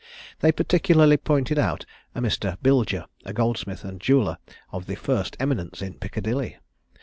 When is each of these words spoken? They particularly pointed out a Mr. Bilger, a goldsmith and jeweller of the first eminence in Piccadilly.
They 0.39 0.51
particularly 0.51 1.17
pointed 1.17 1.59
out 1.59 1.85
a 2.15 2.21
Mr. 2.21 2.57
Bilger, 2.63 3.05
a 3.23 3.33
goldsmith 3.33 3.83
and 3.85 4.01
jeweller 4.01 4.39
of 4.71 4.87
the 4.87 4.95
first 4.95 5.37
eminence 5.39 5.79
in 5.79 5.93
Piccadilly. 5.93 6.57